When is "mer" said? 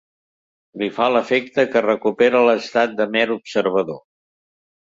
3.17-3.27